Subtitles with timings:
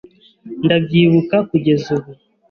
[0.65, 2.11] Ndabyibuka kugeza ubu